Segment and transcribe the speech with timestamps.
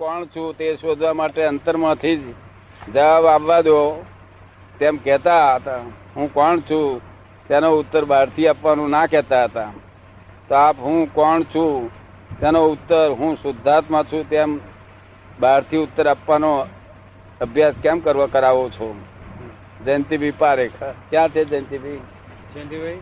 [0.00, 2.20] કોણ છું તે શોધવા માટે અંતરમાંથી જ
[2.94, 4.04] જવાબ આપવા દો.
[4.78, 5.76] તેમ કહેતા હતા.
[6.16, 7.00] હું કોણ છું?
[7.48, 9.72] તેનો ઉત્તર બહારથી આપવાનું ના કહેતા હતા.
[10.48, 11.90] તો આપ હું કોણ છું?
[12.40, 14.30] તેનો ઉત્તર હું શુદ્ધાત્મા છું.
[14.30, 14.60] તેમ
[15.40, 16.66] બહારથી ઉત્તર આપવાનો
[17.40, 19.00] અભ્યાસ કેમ કરવા કરાવો છો?
[19.84, 20.82] જયંતિભાઈ પારેખ.
[20.82, 21.96] ક્યાં છે જયંતિભાઈ?
[22.54, 22.98] જયંતિભાઈ.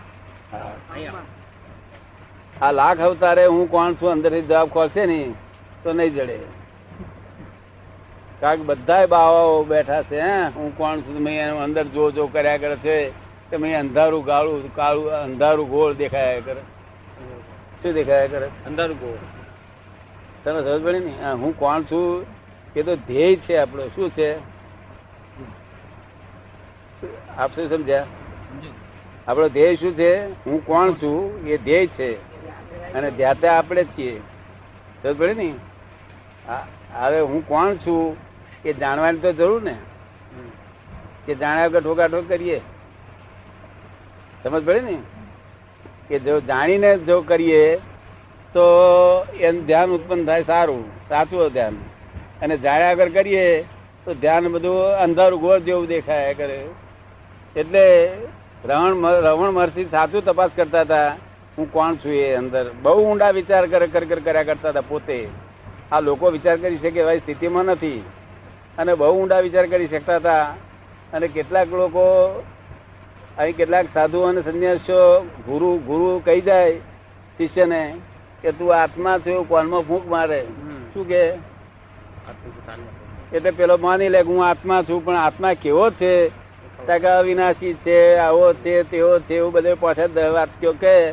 [2.63, 4.11] આ લાખ અવતારે હું કોણ છું?
[4.11, 5.35] અંદરથી જવાબ ખોલશે નહીં
[5.83, 6.58] તો નહીં જડે.
[8.41, 10.49] કારણ કે બધા બાવાઓ બેઠા છે હે?
[10.49, 11.23] હું કોણ છું?
[11.23, 13.11] મેં એનું અંદર જો જો કર્યા કરે છે
[13.51, 16.61] કે મેં અંધારું ગાળું કાળું અંધારું ગોળ દેખાયા કરે.
[17.83, 18.47] શું દેખાયા કરે?
[18.47, 19.17] અંધારું ગોળ.
[20.45, 21.33] તમે સમજ પડી ને?
[21.33, 22.27] હું કોણ છું?
[22.77, 23.87] એ તો ધ્યેય છે આપણો.
[23.87, 24.39] શું છે?
[27.37, 28.07] આપ શું સમજ્યા?
[29.29, 30.45] આપણો ધ્યેય શું છે?
[30.45, 31.47] હું કોણ છું?
[31.47, 32.13] એ ધ્યેય છે.
[32.95, 34.21] અને ધ્યાતા આપણે જ છીએ.
[35.03, 35.55] સમજ પડે ને?
[36.95, 38.28] હવે હું કોણ છું?
[38.65, 39.77] એ જાણવાની તો જરૂર ને.
[41.27, 42.61] કે જાણ્યા વગર ઠોકાઠોક કરીએ.
[44.43, 44.99] સમજ પડે ને?
[46.09, 47.77] કે જો જાણીને જો કરીએ
[48.53, 48.63] તો
[49.41, 51.77] એનું ધ્યાન ઉત્પન્ન થાય સારું સાચું ધ્યાન.
[52.43, 53.63] અને જાણ્યા વગર કરીએ
[54.05, 56.67] તો ધ્યાન બધું અંધારું ગોળ જેવું દેખાય કરે.
[57.57, 58.09] એટલે
[58.65, 61.09] રવણ રવણ મહર્ષિ સાચું તપાસ કરતા હતા
[61.59, 62.73] હું કોણ છું એ અંદર?
[62.83, 65.29] બહુ ઊંડા વિચાર કર કર કર કર્યા કરતા હતા પોતે.
[65.93, 68.05] આ લોકો વિચાર કરી શકે એવા સ્થિતિમાં નથી.
[68.79, 70.55] અને બહુ ઊંડા વિચાર કરી શકતા હતા.
[71.13, 72.05] અને કેટલાક લોકો
[73.39, 76.73] અહીં કેટલાક સાધુ અને સંન્યાસીઓ ગુરુ ગુરુ કહી જાય
[77.39, 77.95] શિષ્યને
[78.43, 80.43] કે તું આત્મા થયો કોનમાં ફૂંક મારે.
[80.95, 81.23] શું કે?
[83.33, 86.29] એટલે પેલો માની લે કે હું આત્મા છું પણ આત્મા કેવો છે?
[86.87, 91.09] ત્યાં કે અવિનાશી છે આવો છે તેવો છે એવું બધે પાછા વાત કયો કે.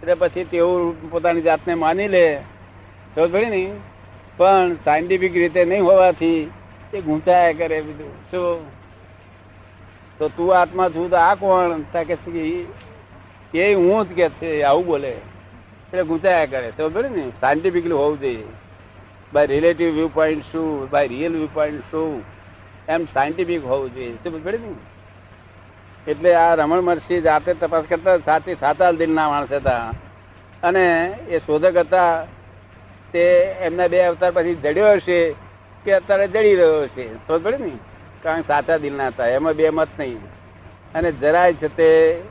[0.00, 2.40] એટલે પછી તેવું પોતાની જાતને માની લે.
[3.14, 3.72] તો ભણી ને?
[4.36, 6.50] પણ સાયન્ટિફિક રીતે નહીં હોવાથી
[6.94, 8.30] એ ગૂંચાયા કરે બધું.
[8.30, 8.68] શું?
[10.18, 11.80] તો તું આત્મા છું તો આ કોણ?
[11.80, 12.16] તા કે
[13.54, 15.10] એ હું જ કે છે આવું બોલે.
[15.10, 17.32] એટલે ગૂંચાયા કરે, તો ભણી ને?
[17.40, 18.44] સાયન્ટિફિકલી હોવું જોઈએ.
[19.32, 20.90] બાય રિલેટિવ વ્યૂ પોઈન્ટ શું?
[20.90, 22.24] બાય રિયલ વ્યૂ પોઈન્ટ શું?
[22.88, 24.12] એમ સાયન્ટિફિક હોવું જોઈએ.
[24.12, 26.10] શું પડે ને?
[26.10, 29.92] એટલે આ રમણ મહર્ષિ જાતે તપાસ કરતા સાચી સાતા દિલના માણસ હતા.
[30.62, 32.26] અને એ શોધક હતા.
[33.12, 33.20] તે
[33.60, 35.34] એમના બે અવતાર પછી જડ્યો હશે.
[35.84, 37.26] કે અત્યારે જડી રહ્યો છે.
[37.26, 37.72] તો પડે ને?
[38.22, 39.26] કારણ કે સાચા દિલના હતા.
[39.26, 40.16] એમાં બે મત નહીં.
[40.94, 42.22] અને જરાય છે તે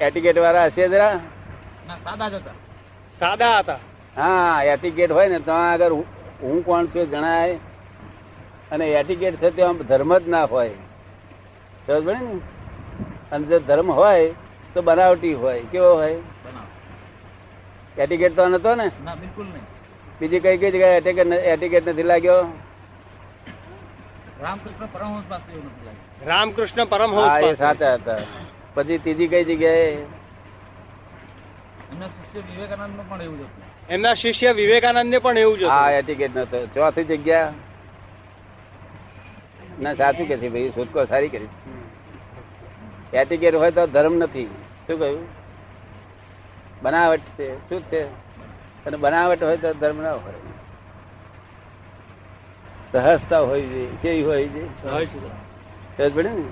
[0.00, 1.20] એટીકેટ વાળા હશે જરા?
[2.04, 2.50] સાદા હતા.
[3.18, 3.78] સાદા હતા.
[4.16, 6.06] હા એટીકેટ હોય ને તો આગળ હું-
[6.42, 7.58] હું કોણ છું જણાય.
[8.70, 10.68] અને એટીકેટ છે તે આમ ધર્મ જ ના હોય.
[11.86, 12.40] સમજ પડે ને?
[13.32, 14.34] અને જો ધર્મ હોય
[14.74, 15.60] તો બનાવટી હોય.
[15.60, 16.16] કેવો હોય?
[17.98, 19.77] એટીકેટ તો નતો ને બિલકુલ નહીં.
[20.20, 22.42] બીજી કઈ કઈ જગ્યાએ એટિકેટ એટિકેટ નથી લાગ્યો?
[24.42, 25.52] રામકૃષ્ણ પરમહંસ પાસે
[26.26, 27.54] રામકૃષ્ણ પરમહંસ હા એ પાસે.
[27.54, 28.18] સાચા હતા.
[28.74, 29.96] પછી ત્રીજી કઈ જગ્યાએ?
[31.92, 33.64] એમના શિષ્ય વિવેકાનંદ પણ એવું જ હતું.
[33.88, 37.52] એમના શિષ્ય વિવેકાનંદ ને પણ એવું જ હા એટીકેટ નતો ચોથી જગ્યા?
[39.80, 40.70] ના સાચું કે છે ભાઈ?
[40.70, 41.48] શોધખોળ સારી કરી.
[43.12, 44.44] એટીકેટ હોય તો ધર્મ નથી.
[44.86, 45.26] શું કહ્યું?
[46.82, 47.68] બનાવટ છે.
[47.68, 48.27] શું છે?
[48.88, 50.34] અને બનાવટ હોય તો ધર્મ ના હોય.
[52.92, 54.82] સહજતા હોય છે કેવી હોય છે?
[55.96, 56.42] સહજ પડે ને?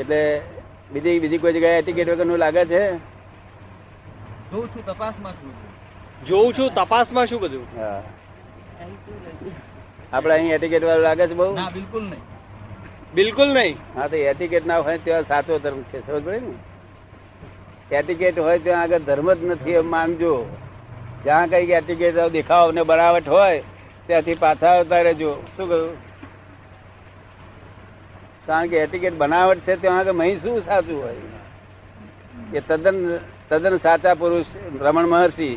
[0.00, 0.40] એટલે
[0.92, 2.96] બીજી બીજી કોઈ જગ્યાએ એટીકેટ વગરનું લાગે છે?
[4.50, 5.52] જોઉં છું તપાસમાં શું
[6.26, 7.66] જોઉં છું તપાસમાં શું બધું.
[7.76, 8.02] હા.
[10.12, 11.54] આપડે અહીં એટિકેટ વાળું લાગે છે બહુ?
[11.54, 12.20] ના બિલકુલ નહીં.
[13.14, 13.76] બિલકુલ નહીં.
[13.94, 16.71] હા તો એટિકેટ ના હોય ત્યાં સાચો ધર્મ છે સમજ પડે ને?
[17.92, 20.34] એટિકેટ હોય ત્યાં આગળ ધર્મ જ નથી, એમ માનજો.
[21.24, 23.62] જ્યાં કઈ એટિકેટ દેખાવ ને બનાવટ હોય,
[24.06, 25.32] ત્યાંથી પાછા આવતા રહેજો.
[25.56, 25.92] શું કહ્યું?
[28.46, 31.20] કારણ કે એટિકેટ બનાવટ છે, ત્યાં આગળ મહી શું સાચું હોય?
[32.54, 34.46] એ તદ્દન તદ્દન સાચા પુરુષ
[34.80, 35.50] રમણ મહર્ષિ,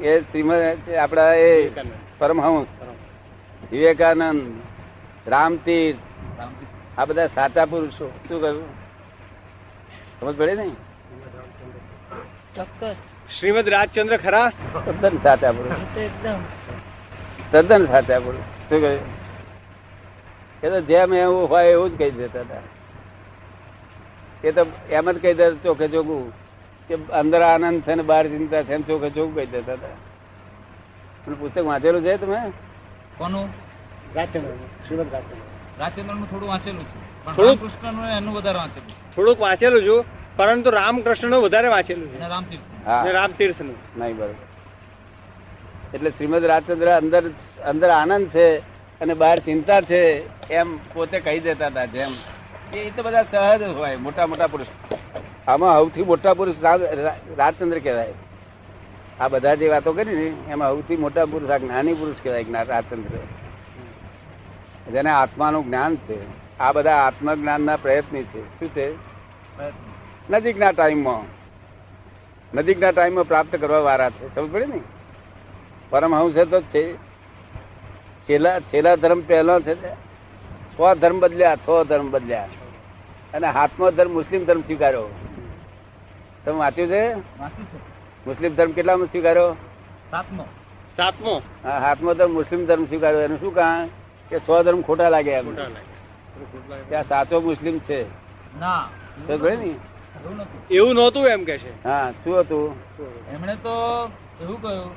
[0.00, 1.50] એ શ્રીમદ આપડા એ
[2.18, 2.66] પરમહંસ,
[3.72, 4.42] વિવેકાનંદ,
[5.26, 6.02] રામતીર્થ,
[6.98, 8.08] આ બધા સાચા પુરુષો.
[8.28, 8.66] શું કહ્યું?
[10.20, 10.66] સમજ પડે ને?
[12.54, 12.96] ચોક્કસ.
[13.38, 14.52] શ્રીમદ રાજચંદ્ર ખરા?
[14.86, 16.38] તદ્દન સાચા એકદમ.
[17.52, 19.00] તદ્દન સાચા પુરુષ શું કહ્યું?
[20.62, 22.62] એ તો જેમ એવું હોય એવું જ કહી દેતા હતા.
[24.44, 26.32] એ તો એમ જ કહી દેતા ચોખે ચોખ્ખું
[26.88, 29.88] કે અંદર આનંદ છે ને બહાર ચિંતા છે ને ચોખે ચોખ્ખું કહી દેતા હતા.
[31.24, 32.52] પેલું પુસ્તક વાંચેલું છે તમે?
[33.18, 33.48] કોનું?
[34.14, 34.48] રાજચંદ્ર.
[34.86, 35.80] શ્રીમદ રાજચંદ્ર.
[35.80, 37.04] રાજચંદ્રનું થોડું વાંચેલું છે.
[37.36, 40.23] થોડું કૃષ્ણનું એનું વધારે વાંચેલું થોડુંક વાંચેલું છું.
[40.36, 42.18] પરંતુ રામકૃષ્ણનું વધારે વાંચેલું છે.
[43.12, 43.76] રામતીર્થનું.
[43.96, 45.94] નહીં બરોબર.
[45.94, 47.22] એટલે શ્રીમદ રાજચંદ્ર અંદર
[47.64, 48.58] અંદર આનંદ છે
[49.00, 50.00] અને બહાર ચિંતા છે
[50.52, 52.12] એમ પોતે કહી દેતા હતા જેમ.
[52.74, 54.66] એ તો બધા સહજ હોય મોટા મોટા પુરુષ.
[55.48, 56.56] આમાં સૌથી મોટા પુરુષ
[57.38, 58.12] રાજચંદ્ર કહેવાય.
[59.20, 63.18] આ બધા જે વાતો કરી ને એમાં સૌથી મોટા પુરુષ આ જ્ઞાની પુરુષ કહેવાય રાજચંદ્ર.
[64.92, 66.18] જેને આત્માનું જ્ઞાન છે.
[66.58, 68.42] આ બધા આત્મજ્ઞાનના પ્રયત્ન છે.
[68.58, 68.88] શું છે?
[70.30, 71.24] નજીકના ટાઈમમાં.
[72.56, 74.34] નજીકના ટાઈમમાં પ્રાપ્ત કરવા વારા છે.
[74.34, 74.80] સમજ પડે ને?
[75.90, 76.94] પરમહંસ તો છે.
[78.28, 79.94] છેલ્લા છેલ્લા ધર્મ પહેલો છે
[80.76, 82.48] સો ધર્મ બદલ્યા સો ધર્મ બદલ્યા.
[83.34, 85.04] અને હાથમો ધર્મ મુસ્લિમ ધર્મ સ્વીકાર્યો.
[86.44, 87.14] તમે વાંચ્યું છે?
[88.26, 89.52] મુસ્લિમ ધર્મ કેટલામાં સ્વીકાર્યો?
[90.10, 90.44] સાતમો.
[90.96, 91.42] સાતમો.
[91.64, 93.20] હા, હાથમો ધર્મ મુસ્લિમ ધર્મ સ્વીકાર્યો.
[93.20, 93.88] એનું શું કામ
[94.30, 95.54] કે સો ધર્મ ખોટા લાગે એમ.
[96.88, 98.04] ત્યાં સાચો મુસ્લિમ છે.
[98.58, 98.88] ના.
[99.28, 99.74] ને?
[100.70, 101.26] એવું નહોતું?
[101.26, 101.72] એમ કે છે.
[101.84, 102.74] હા શું હતું?
[103.34, 103.74] એમણે તો
[104.40, 104.90] એવું કહ્યું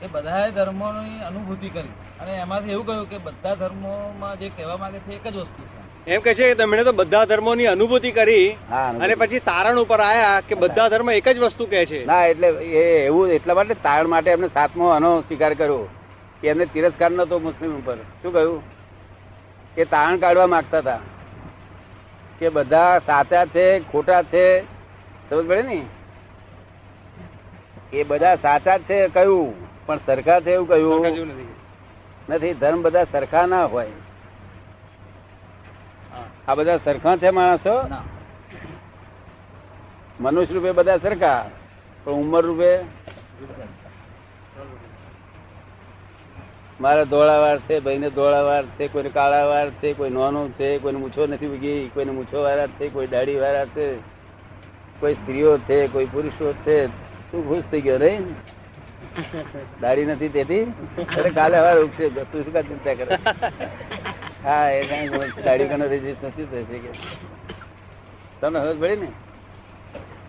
[0.00, 4.98] કે બધાએ ધર્મોની અનુભૂતિ કરી અને એમાંથી એવું કહ્યું કે બધા ધર્મોમાં જે કહેવા માંગે
[4.98, 5.62] છે એક જ વસ્તુ
[6.06, 10.00] એમ કે છે કે તેમણે તો બધા ધર્મોની અનુભૂતિ કરી હા અને પછી તારણ ઉપર
[10.00, 10.88] આયા કે બધા.
[10.88, 12.04] ધર્મ એક જ વસ્તુ કહે છે.
[12.06, 15.88] ના એટલે એ એવું એટલા માટે તારણ માટે એમને સાતમો આનો સ્વીકાર કર્યો
[16.42, 17.96] કે એમને તિરસ્કાર નતો મુસ્લિમ ઉપર.
[18.22, 18.62] શું કહ્યું?
[19.76, 21.00] કે તારણ કાઢવા માંગતા હતા.
[22.42, 24.60] કે બધા સાચા છે ખોટા છે?
[25.30, 25.86] સમજ પડે ને?
[27.92, 29.54] એ બધા સાચા છે કયું?
[29.86, 31.54] પણ સરખા છે એવું કહ્યું નથી.
[32.28, 33.90] નથી ધર્મ બધા સરખા ના હોય.
[36.48, 37.88] આ બધા સરખા છે માણસો?
[40.20, 41.50] મનુષ્ય રૂપે બધા સરખા
[42.04, 42.78] પણ ઉંમર રૂપે
[46.82, 51.46] મારે ધોળાવાર છે, ભાઈને ધોળાવાર છે, કોઈને કાળાવાર છે, કોઈ નાનું છે, કોઈને મૂછો નથી
[51.46, 53.86] ઉગી કોઈને મૂછો વાળા છે, કોઈ દાઢી વાળા છે,
[55.00, 56.86] કોઈ સ્ત્રીઓ છે, કોઈ પુરુષો છે.
[57.30, 58.34] તું ખુશ થઈ ગયો નહીં?
[59.80, 60.62] દાઢી નથી તેથી
[61.18, 63.18] અરે કાલે હવાર ઉગશે તું શું કા ચિંતા કરે?
[64.44, 65.08] હા, એ
[65.44, 66.90] દાઢી કનો રજીસ્ટ નથી થશે કે?
[68.40, 69.08] તમને સમજ પડી ને?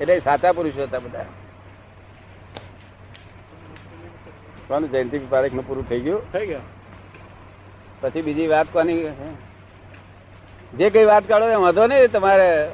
[0.01, 1.25] એટલે સાચા પુરુષો હતા બધા.
[4.68, 6.33] કોનું જયંતિ પારેખનું પૂરું થઈ ગયું.
[6.33, 6.60] થઈ ગયો.
[8.01, 9.06] પછી બીજી વાત કોની?
[10.74, 12.71] જે કઈ વાત કાઢો એ વાંધો નહીં તમારે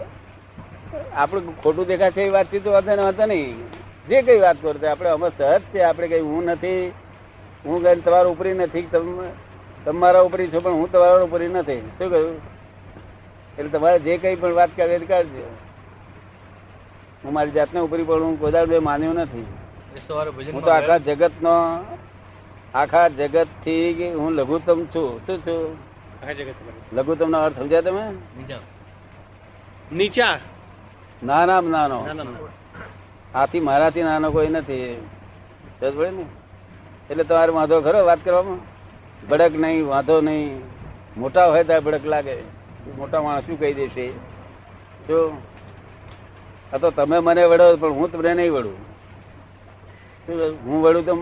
[1.14, 3.72] આપણું ખોટું દેખાશે એ વાતચીત વાંધો ને વાંધો નહીં.
[4.08, 6.92] જે કઈ વાત કરો આપણે અમે સહજ છે આપણે કઈ હું નથી.
[7.66, 9.30] હું કઈ તમારા ઉપરી નથી તમે
[9.86, 11.80] તમારા ઉપરી છો પણ હું તમારા ઉપરી નથી.
[11.80, 12.38] શું કહ્યું?
[13.58, 15.56] એટલે તમારે જે કઈ પણ વાત કરે કરજો.
[17.24, 19.46] હું મારી જાતને ઉપરી પણ હું કોઈ બે માન્યું નથી.
[20.54, 21.86] હું તો આખા જગત નો
[22.74, 25.28] આખા જગતથી હું લઘુત્તમ છું.
[25.28, 25.78] શું છું?
[26.24, 26.44] આખા
[26.94, 28.12] લઘુત્તમ નો અર્થ સમજ્યા તમે?
[29.92, 30.40] નીચા.
[31.24, 32.06] નાના નાનો.
[32.08, 33.40] ના, ના, ના.
[33.40, 35.08] આથી મારાથી નાનો કોઈ નથી.
[35.82, 36.26] ને?
[37.10, 38.60] એટલે તમારે વાંધો ખરો વાત કરવામાં?
[39.28, 40.62] ભડક નહીં વાંધો નહીં.
[41.18, 42.36] મોટા હોય ત્યારે ભડક લાગે.
[42.98, 44.12] મોટા માણસ શું કહી દેશે?
[45.08, 45.42] જો?
[46.74, 48.89] આ તો તમે મને વડો પણ હું તમને નહીં વડું?
[50.66, 51.14] હું વડું તો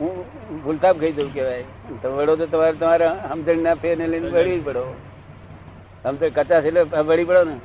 [0.00, 0.12] હું
[0.64, 1.62] ભૂલતાપ ખાઈ દઉં કેવાય
[2.02, 4.84] તો વડો તો તમારે તમારે સમજણ ના ફેરને લઈને વળી પડો.
[6.02, 7.56] સમજણ કચાશ એટલે વળી પડો ને.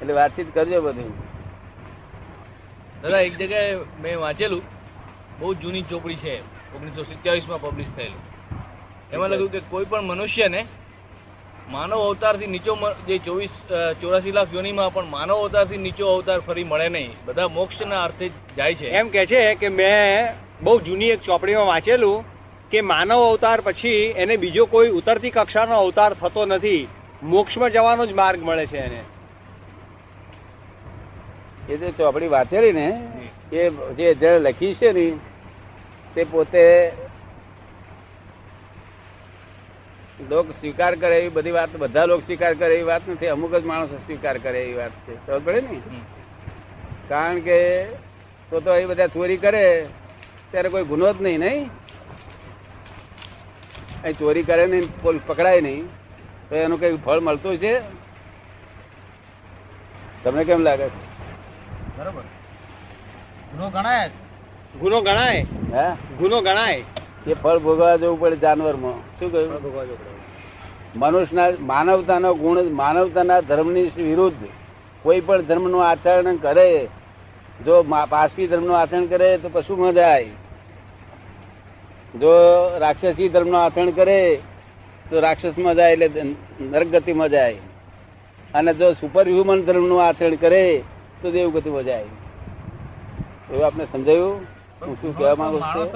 [0.00, 1.10] એટલે વાતચીત કરજો બધું.
[3.02, 4.62] દાદા એક જગ્યાએ મેં વાંચેલું
[5.38, 6.40] બહુ જૂની ચોપડી છે
[6.76, 8.22] ઓગણીસો સિત્યાવીસમાં પબ્લિશ થયેલું.
[9.12, 10.66] એમાં લખ્યું કે કોઈ પણ મનુષ્યને
[11.70, 12.72] માનવ અવતારથી નીચો
[13.08, 13.54] જે ચોવીસ
[14.00, 17.10] ચોરાસી લાખ યોનીમાં પણ માનવ અવતારથી નીચો અવતાર ફરી મળે નહીં.
[17.26, 18.88] બધા મોક્ષના અર્થે જાય છે.
[18.88, 22.24] એમ કે છે કે મેં બહુ જૂની એક ચોપડીમાં વાંચેલું
[22.70, 26.88] કે માનવ અવતાર પછી એને બીજો કોઈ ઉતરતી કક્ષાનો અવતાર થતો નથી.
[27.22, 29.00] મોક્ષમાં જવાનો જ માર્ગ મળે છે એને.
[31.68, 32.88] એ જે ચોપડી વાંચેલી ને
[33.52, 35.06] એ જે લખી છે ને
[36.14, 36.64] તે પોતે
[40.20, 43.26] લોક સ્વીકાર કરે એવી બધી વાત બધા લોકો સ્વીકાર કરે એવી વાત નથી.
[43.26, 45.26] અમુક જ માણસો સ્વીકાર કરે એવી વાત છે.
[45.26, 45.80] ખબર પડે ને?
[47.08, 47.84] કારણ કે
[48.50, 49.86] તો તો એ બધા ચોરી કરે
[50.50, 51.70] ત્યારે કોઈ ગુનો જ નહીં નહીં?
[54.02, 55.86] અહીં ચોરી કરે નહીં પોલીસ પકડાય નહીં
[56.48, 57.80] તો એનું કઈ ફળ મળતું છે?
[60.24, 60.88] તમને કેમ લાગે?
[60.88, 61.06] છે
[61.98, 62.22] બરોબર.
[63.52, 64.10] ગુનો ગણાય.
[64.80, 65.46] ગુનો ગણાય.
[65.72, 65.96] હા?
[66.18, 66.84] ગુનો ગણાય.
[67.26, 69.18] એ ફળ ભોગવવા જવું પડે જાનવરમાં.
[69.18, 69.52] શું કહ્યું?
[70.96, 74.48] મનુષ્યના માનવતાનો ગુણ માનવતાના ધર્મની વિરુદ્ધ
[75.02, 76.88] કોઈ પણ ધર્મનું આચરણ કરે
[77.64, 80.24] જો મા- ધર્મનું આચરણ કરે તો પશુમાં જાય.
[82.14, 82.30] જો
[82.78, 84.38] રાક્ષસી ધર્મનું આચરણ કરે
[85.10, 87.56] તો રાક્ષસમાં જાય એટલે નરક ગતિમાં જાય.
[88.54, 90.82] અને જો સુપર હ્યુમન ધર્મનું આચરણ કરે
[91.22, 92.02] તો દેવ ગતિમાં જાય.
[93.50, 94.32] એવું આપને સમજાયું?
[94.86, 95.92] હું શું કહેવા માંગુ છું?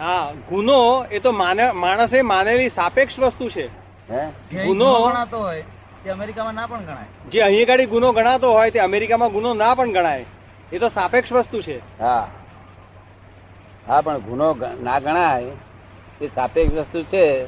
[0.00, 3.66] હા ગુનો એ તો માણસે માનેલી સાપેક્ષ વસ્તુ છે.
[4.64, 5.62] ગુનો ગણાતો હોય
[6.04, 7.30] તે અમેરિકામાં ના પણ ગણાય.
[7.32, 10.24] જે અહીં ગાડી ગુનો ગણાતો હોય તે અમેરિકામાં ગુનો ના પણ ગણાય.
[10.72, 11.78] એ તો સાપેક્ષ વસ્તુ છે.
[12.00, 12.28] હા.
[13.88, 15.50] હા પણ ગુનો ના ગણાય
[16.20, 17.46] એ સાપેક્ષ વસ્તુ છે.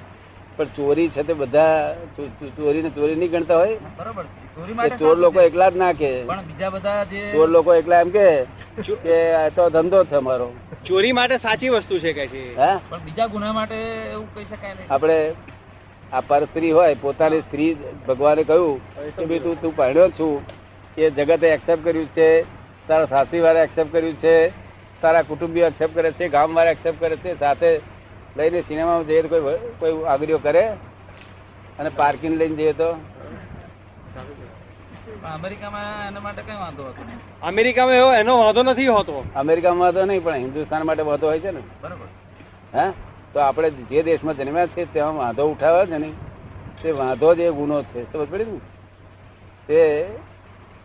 [0.56, 3.76] પણ ચોરી છે તે બધા ચોરી ને ચોરીને ચોરી નહીં ગણતા હોય?
[3.98, 8.26] બરોબર ચોરી લોકો એકલા જ ના કે પણ બીજા બધા ચોર લોકો એકલા એમ કે
[9.04, 10.52] કે આ તો ધંધો છે મારો.
[10.86, 12.42] ચોરી માટે સાચી વસ્તુ છે કે છે?
[12.88, 13.74] પણ બીજા ગુના માટે
[14.12, 14.92] એવું કહી શકાય નહીં.
[14.94, 15.16] આપણે
[16.12, 17.76] આ પર સ્ત્રી હોય પોતાની સ્ત્રી
[18.08, 18.76] ભગવાને કહ્યું
[19.16, 20.42] કે ભાઈ તું તું પહેણ્યો છું.
[20.98, 22.28] એ જગતે એક્સેપ્ટ કર્યું છે.
[22.88, 24.36] તારા સાસરી વાળા એક્સેપ્ટ કર્યું છે.
[25.00, 26.28] તારા કુટુંબીઓ એક્સેપ્ટ કરે છે.
[26.28, 27.38] ગામ વાળા એક્સેપ્ટ કરે છે.
[27.38, 27.80] સાથે
[28.36, 30.64] લઈને સિનેમામાં જઈએ તો કોઈ કોઈ આગળીઓ કરે?
[31.78, 32.90] અને પાર્કિંગ લઈને જઈએ તો?
[35.28, 37.02] અમેરિકામાં એના માટે કઈ વાંધો હતો
[37.42, 39.24] અમેરિકામાં એવો એનો વાંધો નથી હોતો.
[39.36, 41.60] અમેરિકામાં વાંધો નહીં પણ હિન્દુસ્તાન માટે વાંધો હોય છે ને.
[41.80, 42.06] બરોબર.
[42.78, 42.90] હે?
[43.32, 46.12] તો આપણે જે દેશમાં જન્મ્યા છે ત્યાં વાંધો ઉઠાવે છે ને
[46.82, 48.12] તે વાંધો જ એ ગુનો છે.
[48.12, 48.58] સમજ પડી ને
[49.66, 50.08] તે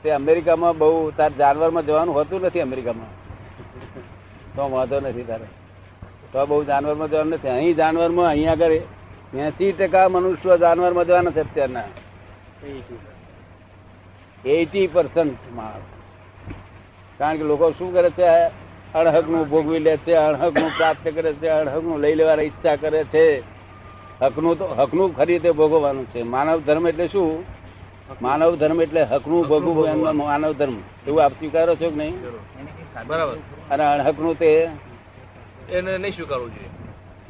[0.04, 3.08] તે અમેરિકામાં બહુ તાર જાનવરમાં જવાનું હોતું નથી અમેરિકામાં.
[4.56, 5.46] તો વાંધો નથી તારે.
[6.32, 7.50] તો બહુ જાનવરમાં જવાનું નથી.
[7.50, 8.72] અહીં જાનવરમાં અહીં આગળ
[9.38, 11.84] એસી ટકા મનુષ્યો જાનવરમાં જવાના છે અત્યારના.
[14.46, 15.82] એટી પર્સન્ટ માણસ
[17.20, 18.48] કારણ કે લોકો શું કરે છે?
[18.94, 23.44] અણહકનું ભોગવી લે છે અણહકનું પ્રાપ્ત કરે છે અણહકનું લઈ લેવાની ઈચ્છા કરે છે.
[24.22, 26.24] હકનું તો હકનું ખરી રીતે ભોગવવાનું છે.
[26.24, 27.44] માનવ ધર્મ એટલે શું?
[28.22, 30.76] માનવ ધર્મ એટલે હકનું ભોગવું માનવ ધર્મ.
[31.08, 32.16] એવું આપ સ્વીકારો છો કે નહીં?
[33.08, 33.36] બરાબર.
[33.72, 34.70] અને અણહકનું તે?
[35.70, 36.70] એને નહીં સ્વીકારવું જોઈએ.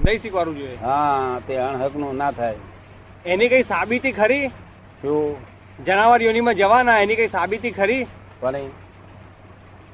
[0.06, 0.76] નહીં સ્વીકારવું જોઈએ.
[0.76, 2.56] હા તે અણહકનું ના થાય.
[3.26, 4.48] એની કઈ સાબિતી ખરી?
[5.02, 5.59] શું?
[5.86, 8.04] જનાવર યોનીમાં જવાના એની કઈ સાબિતી ખરી?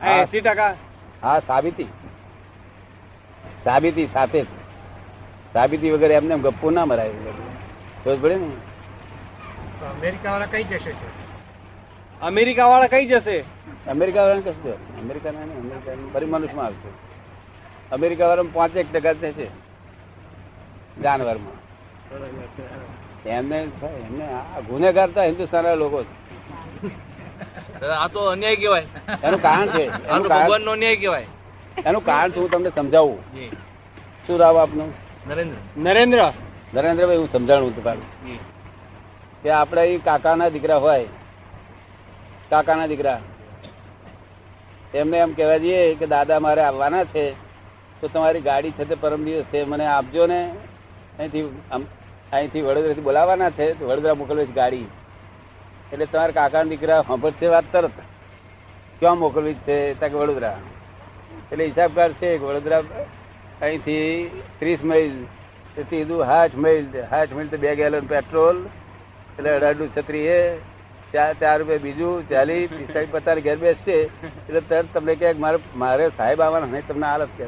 [0.01, 0.73] એસી ટકા?
[1.23, 1.87] હા સાબિતી.
[3.63, 4.41] સાબિતી સાથે
[5.53, 7.11] સાબિતી વગર એમને ગપ્પુ ના મરાય.
[8.03, 8.49] સમજ પડે ને?
[9.89, 10.91] અમેરિકા વાળા કઈ જશે
[12.21, 13.37] અમેરિકા વાળા કઈ જશે?
[13.87, 16.89] અમેરિકા વાળા કશું અમેરિકા ના નહીં, અમેરિકા ફરી મનુષ્યમાં આવશે.
[17.91, 19.47] અમેરિકા વાળા પાંચેક ટકા થશે છે
[21.03, 21.57] જાનવરમાં.
[23.29, 24.27] એમને એમને
[24.67, 26.25] ગુનેગાર તો હિન્દુસ્તાન લોકો છે.
[27.85, 28.87] આ તો અન્યાય કહેવાય.
[29.23, 31.25] એનું કારણ છે એનું કારણ અન્યાય કહેવાય.
[31.85, 33.19] એનું કારણ શું તમને સમજાવું
[34.27, 34.93] શું રાવ આપનું?
[35.27, 35.81] નરેન્દ્ર.
[35.81, 36.33] નરેન્દ્ર.
[36.73, 38.03] નરેન્દ્રભાઈ હું સમજાણું તમારું
[39.43, 41.05] કે આપણે એ કાકાના દીકરા હોય
[42.49, 43.21] કાકાના દીકરા
[44.93, 47.31] એમને એમ કહેવા જઈએ કે દાદા મારે આવવાના છે
[48.01, 50.55] તો તમારી ગાડી છે તે પરમ દિવસ છે મને આપજો ને.
[51.19, 52.04] અહીંથી આમ-
[52.37, 54.87] અહીંથી વડોદરાથી બોલાવવાના છે, તો વડોદરા મોકલવી છે ગાડી.
[55.91, 57.97] એટલે તમારા કાકાના દીકરા સાંભળશે વાત તરત.
[58.99, 59.77] ક્યાં મોકલવી છે?
[59.99, 60.57] ત્યાં વડોદરા.
[61.51, 62.83] એટલે હિસાબ છે વડોદરા
[63.65, 64.07] અહીંથી
[64.59, 65.15] ત્રીસ માઇલ.
[65.89, 68.57] કીધું હાઠ માઇલ હાથ માઇલ તો બે ગેલન પેટ્રોલ.
[69.37, 70.39] એટલે અઢારનું છત્રી એ,
[71.13, 73.97] ચાર ચાર રૂપિયા બીજું, ચાલીસ પિસ્તાલીસ પચાસ ઘેર બેસશે.
[74.47, 77.45] એટલે તરત તમને કે મારે મારે સાહેબ આવવાના, નહીં તમને આલત કે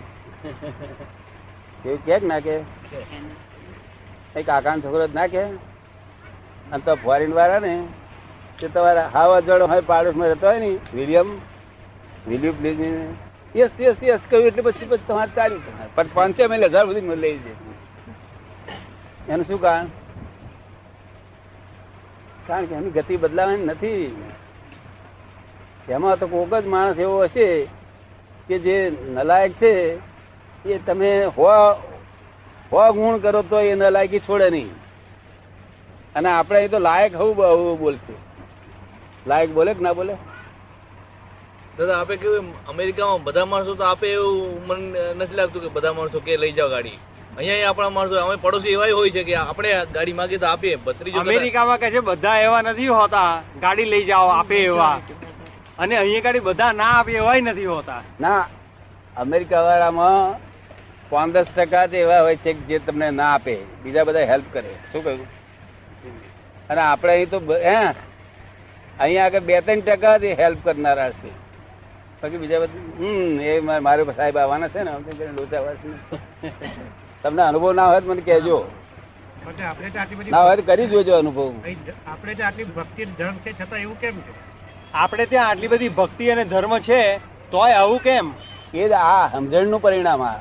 [1.86, 2.56] એવું કે ના કે
[4.38, 5.24] એ કાકાનો છોકરો ના
[6.72, 7.74] અને તો ફોરેન વાળા ને,
[8.60, 11.30] કે તમારા હાવ અજવાળો હોય, પાડોશમાં રહેતો હોય ને William
[12.28, 12.80] William please
[13.56, 17.38] yes yes yes, કહ્યું એટલે પછી પછી તમારે ચાલ્યું પણ પાંચે મહિને હજાર સુધી લઈ
[17.38, 19.88] જાય એનું શું કારણ?
[22.48, 24.24] કારણ કે એની ગતિ બદલાવાની નથી.
[25.90, 27.48] એમાં તો કોક જ માણસ એવો હશે
[28.48, 28.76] કે જે
[29.14, 29.74] નલાયક છે,
[30.66, 31.48] એ તમે હો
[32.72, 34.70] ગુણ કરો તો એ નલાયકી છોડે નહીં.
[36.16, 38.14] અને આપણે અહીં તો લાયક હોવું બહુ બોલશે.
[39.28, 40.18] લાયક બોલે કે ના બોલે?
[41.78, 46.20] દાદા આપે કેવું અમેરિકામાં બધા માણસો તો આપે એવું મને નથી લાગતું કે બધા માણસો
[46.20, 46.92] કે લઈ જાઓ ગાડી.
[47.38, 50.76] અહીંયા આપણા માણસો અમે પડોશી એવા હોય છે કે આપણે ગાડી માંગીએ તો આપીએ.
[50.76, 53.42] ભત્રીજો કદાચ- અમેરિકામાં કે છે બધા એવા નથી હોતા.
[53.62, 55.00] ગાડી લઈ જાઓ આપે એવા.
[55.80, 58.02] અને અહીંયા ગાડી બધા ના આપે એવાય નથી હોતા.
[58.22, 58.48] ના
[59.18, 60.47] અમેરિકા વાળામાં
[61.10, 63.56] પાંચ દસ ટકા જ એવા હોય છે જે તમને ના આપે.
[63.84, 64.72] બીજા બધા હેલ્પ કરે.
[64.92, 65.28] શું કહ્યું?
[66.70, 67.76] અને આપણે અહીં તો હે?
[69.00, 71.30] અહીંયા આગળ બે ત્રણ ટકા જ હેલ્પ કરનારા છે.
[72.22, 74.92] બાકી બીજા બધા હમ એ મારે સાહેબ આવવાના છે ને
[75.38, 75.62] લોચા
[77.24, 78.58] તમને અનુભવ ના હોય તો મને કહેજો.
[79.46, 81.54] બધી ના હોય કરી જોજો અનુભવ.
[82.08, 84.34] આપણે ત્યાં આટલી ભક્તિ ધર્મ છે છતાં એવું કેમ છે?
[84.94, 87.02] આપણે ત્યાં આટલી બધી ભક્તિ અને ધર્મ છે
[87.52, 88.34] તોય આવું કેમ?
[88.74, 90.36] એ જ આ સમજણનું પરિણામ આ.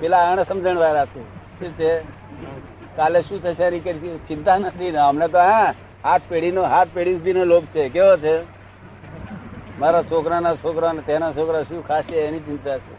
[0.00, 1.22] પેલા અણ સમજણ વાળા છે.
[1.58, 1.98] શું છે?
[2.96, 5.74] કાલે શું થશે એની ચિંતા નથી ને અમને તો હા
[6.04, 7.88] હાથ પેઢીનો હાથ પેઢી સુધીનો લોભ છે.
[7.88, 8.36] કેવો છે?
[9.78, 12.94] મારા છોકરાના છોકરા ને તેના છોકરા શું ખાશે એની ચિંતા છે.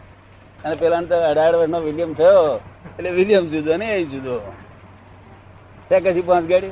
[0.64, 2.60] અને પેલા તો અઢાર વર્ષનો વિલિયમ થયો
[2.98, 4.40] એટલે વિલિયમ જુદો ને એ જુદો.
[5.90, 6.70] છે કશી પાંચ ગાડી?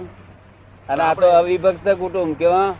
[0.88, 2.74] અને આ તો અવિભક્ત કુટુંબ કેવા?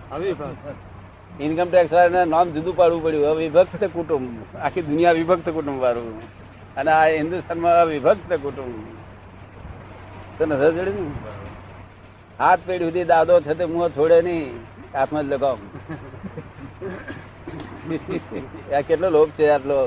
[1.41, 4.57] ઇન્કમ ટેક્સ વાળાને નામ જુદું પાડવું પડ્યું અવિભક્ત કુટુંબ.
[4.63, 6.23] આખી દુનિયા વિભક્ત કુટુંબ વાળું.
[6.77, 8.75] અને આ હિન્દુસ્તાનમાં વિભક્ત કુટુંબ.
[12.39, 14.51] હાથ પેઢી સુધી દાદો છે તે મું છોડે નહીં,
[14.95, 15.59] હાથમાં જ લગાવ.
[18.75, 19.79] આ કેટલો લોભ છે આટલો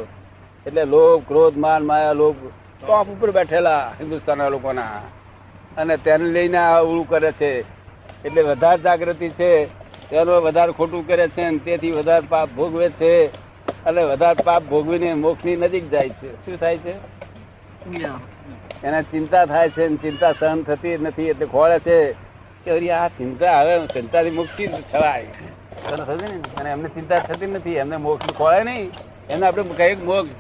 [0.66, 2.40] એટલે લોભ, ક્રોધ, માન, માયા, લોભ
[2.82, 5.02] ટોપ ઉપર બેઠેલા હિન્દુસ્તાનના લોકોના.
[5.78, 7.52] અને તેને લઈને આ ઉળું કરે છે.
[8.26, 9.52] એટલે વધારે જાગૃતિ છે,
[10.10, 13.14] તેનો વધારે ખોટું કરે છે અને તેથી વધારે પાપ ભોગવે છે.
[13.86, 16.30] અને વધારે પાપ ભોગવીને મોક્ષની નજીક જાય છે.
[16.46, 16.94] શું થાય છે?
[18.84, 21.98] એને ચિંતા થાય છે ચિંતા સહન થતી નથી એટલે ખોળે છે
[22.64, 25.26] કે અરે આ ચિંતા હવે ચિંતાથી મુક્તિ જ થવાય?
[26.58, 28.92] અને એમને ચિંતા થતી નથી એમને મોક્ષ ખોળે નહીં.
[29.30, 30.32] એમને આપણે કઈ મોક્ષ.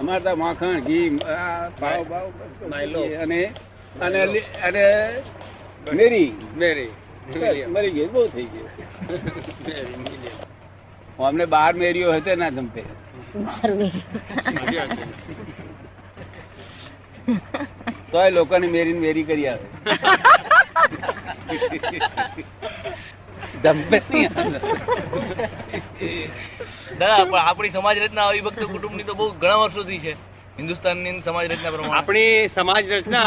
[0.00, 1.08] અમારે તો માખણ ઘી
[1.80, 2.32] ભાવ ભાવ.
[3.22, 3.40] અને
[4.00, 4.20] અને
[4.62, 4.84] અને
[5.92, 6.90] મેરી મેરી
[7.74, 8.66] મરી ગઈ બહુ થઈ ગઈ.
[11.18, 12.82] અમને બાર મેર્યો હતો ના જમતે.
[18.12, 19.66] તોય લોકોને મેરી મેરી કરી આવે.
[27.38, 30.12] આપણી સમાજ રચના અવિભક્ત કુટુંબની તો બહુ ઘણા વર્ષોથી છે.
[30.58, 31.98] હિન્દુસ્તાનની સમાજ રચના પ્રમાણે.
[31.98, 33.26] આપણી સમાજ રચના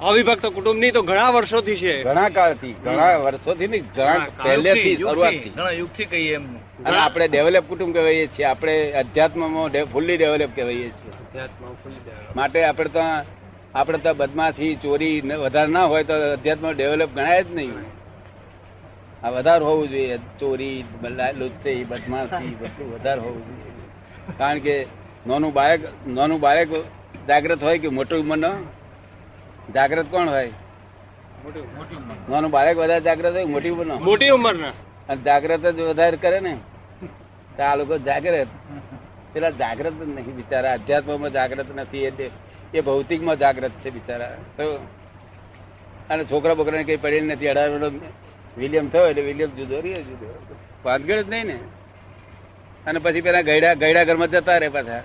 [0.00, 2.02] અવિભક્ત કુટુંબની તો ઘણા વર્ષોથી છે.
[2.02, 5.50] ઘણા કાળથી ઘણા વર્ષોથી નહીં ઘણા પહેલેથી શરૂઆતથી.
[5.50, 6.56] ઘણા યુગથી કહીએ એમ.
[6.84, 8.44] અને આપણે ડેવલપ કુટુંબ કહેવાય છીએ.
[8.44, 11.12] આપણે અધ્યાત્મમાં ફૂલ્લી ડેવલપ કહેવાય છીએ.
[12.36, 13.00] માટે આપણે તો
[13.74, 17.72] આપણે તો બદમાશી ચોરી વધારે ના હોય તો અધ્યાત્મ ડેવલપ ગણાય જ નહીં.
[19.26, 20.18] આ વધારે હોવું જોઈએ.
[20.40, 20.84] ચોરી
[21.38, 24.38] લુચ્ચી બદમાશી બધું વધારે હોવું જોઈએ.
[24.38, 24.86] કારણ કે
[25.26, 26.68] નાનું બાળક નાનું બાળક
[27.28, 28.52] જાગ્રત હોય કે મોટું ઉંમરનો
[29.72, 30.50] જાગ્રત કોણ હોય?
[32.30, 34.54] નાનું બાળક વધારે જાગ્રત હોય મોટી ઉંમર મોટી ઉંમર
[35.08, 36.54] અને જાગ્રત જ વધારે કરે ને
[37.56, 38.48] તો આ લોકો જાગ્રત.
[39.32, 42.30] પેલા જાગ્રત નહીં બિચારા અધ્યાત્મમાં જાગ્રત નથી એટલે
[42.74, 44.36] એ ભૌતિકમાં જાગ્રત છે બિચારા.
[44.56, 44.64] તો
[46.10, 47.70] અને છોકરા બોકરાને કઈ પડેલી નથી અઢાર
[48.58, 50.26] વિલિયમ થયો એટલે વિલિયમ જુદો રહ્યો જુદો.
[50.84, 51.58] વાંધગળ જ નહીં ને.
[52.86, 55.02] અને પછી પેલા ગયડા ગયડા ઘરમાં જતા રહે પાછા.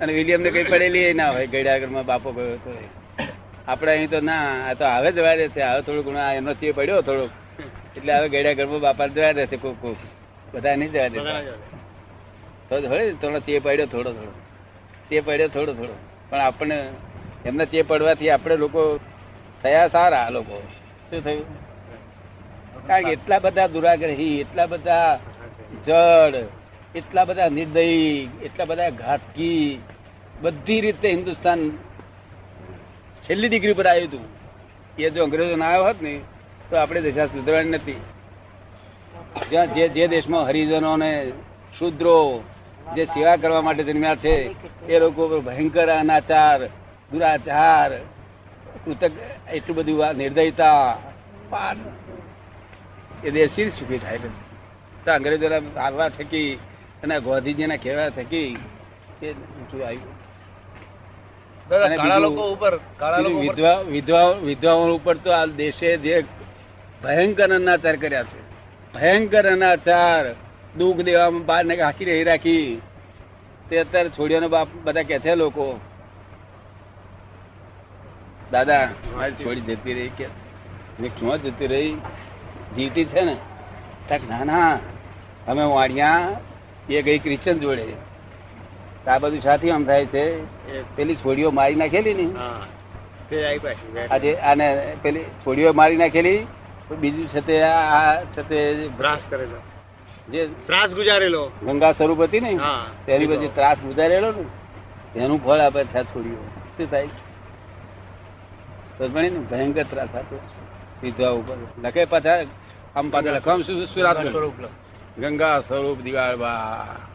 [0.00, 2.70] અને વિલિયમ ને કઈ પડેલી ના હોય ગયડા ઘરમાં બાપો ગયો તો
[3.68, 5.62] આપણે અહીં તો ના આ તો હવે જવા દે છે.
[5.62, 7.30] હવે થોડું ઘણું એનો ચે પડ્યો થોડોક
[7.96, 9.98] એટલે હવે ગયડા ગરબો બાપા જવા દે છે કોક કોક
[10.54, 11.18] બધા નહીં જવા દે
[12.68, 14.32] તો થોડી થોડો ચે પડ્યો થોડો થોડો.
[15.08, 15.94] ચે પડ્યો થોડો થોડો.
[16.30, 16.78] પણ આપણને
[17.46, 18.82] એમને ચે પડવાથી આપણે લોકો
[19.62, 20.56] થયા સારા આ લોકો.
[21.10, 21.46] શું થયું?
[22.86, 25.10] કારણ કે એટલા બધા દુરાગ્રહી એટલા બધા
[25.86, 26.36] જડ
[26.94, 29.80] એટલા બધા નિર્દયી એટલા બધા ઘાતકી
[30.42, 31.60] બધી રીતે હિન્દુસ્તાન
[33.28, 34.20] છેલ્લી ડિગ્રી પર આવ્યું હતું
[34.98, 36.20] એ જો અંગ્રેજો ના આવ્યો હોત ને,
[36.70, 38.00] તો આપણે દશા સુધરવાની નથી.
[39.50, 41.32] જ્યાં જે જે દેશમાં હરિજનો ને
[41.78, 42.42] શુદ્રો
[42.96, 44.54] જે સેવા કરવા માટે જન્મ્યા છે,
[44.86, 46.66] એ લોકો ભયંકર અનાચાર,
[47.12, 47.98] દુરાચાર,
[48.84, 49.10] કૃતક,
[49.52, 50.96] એટલું બધું નિર્દયતા
[53.24, 54.48] એ દેશી સુખી થાય છે?
[55.10, 56.54] અંગ્રેજોના આવવા થકી
[57.02, 58.58] અને ગાંધીજીના કહેવા થકી
[59.22, 61.57] એ ઊંચું આવ્યું દાદા અને કાળા બીજું- લોકો ઉપર કાળા લોકો બીજું ઉપર
[63.40, 66.24] વિધવા વિધવા વિધવાઓ ઉપર તો આ દેશે જે
[67.02, 68.40] ભયંકર અનાચાર કર્યા છે.
[68.94, 70.34] ભયંકર અનાચાર.
[70.78, 72.82] દુઃખ દેવામાં બહાર ને હાકી રહી રાખી.
[73.70, 75.80] તે અત્યારે છોડીઓનો બાપ બધા કે છે લોકો.
[78.52, 80.26] દાદા મારી છોડી જતી રહી કે
[81.00, 81.92] મેં ક્યાં જતી રહી?
[82.76, 83.36] જીવતી છે ને?
[84.12, 84.78] ના ના
[85.48, 86.28] અમે વાણિયા
[86.90, 88.07] એ ગઈ ક્રિશ્ચન જોડે
[89.06, 90.22] આ બધું સાથી આમ થાય છે
[90.96, 92.26] પેલી છોડીઓ મારી નાખેલી ને.
[94.10, 94.66] આજે આને
[95.02, 96.46] પેલી છોડીઓ મારી નાખેલી
[97.00, 98.58] બીજું છે તે આ છે તે
[98.98, 99.58] ત્રાસ કરેલો.
[100.32, 101.42] જે ત્રાસ ગુજારેલો.
[101.62, 102.52] ગંગા સ્વરૂપ હતી ને
[103.06, 106.40] તેની પછી ત્રાસ ગુજારેલો ને એનું ફળ આપે છે છોડીઓ.
[106.76, 107.08] શું થાય?
[109.00, 109.28] ને?
[109.50, 110.40] ભયંકર ત્રાસ આપ્યો
[111.00, 111.56] સીધા ઉપર.
[111.82, 112.38] લખે પાછા
[112.96, 114.54] આમ પાછા લખવા શું સુરાત સ્વરૂપ
[115.18, 117.07] ગંગા સ્વરૂપ દિવાળબા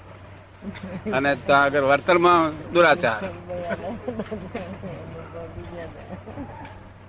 [1.13, 3.21] અને ત્યાં આગળ વર્તનમાં દુરાચાર.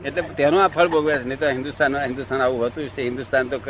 [0.07, 1.25] એટલે તેનું આ ફળ ભોગવે છે.
[1.25, 3.61] નહીં તો હિન્દુસ્તાન હિન્દુસ્તાન આવું હતું છે હિન્દુસ્તાન તો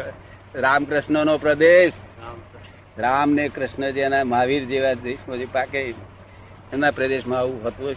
[0.55, 1.93] રામકૃષ્ણ નો પ્રદેશ.
[2.99, 4.93] રામ ને કૃષ્ણ જેના મહાવીર જેવા
[5.53, 5.95] પાકે
[6.73, 7.95] એના પ્રદેશમાં આવું હોતું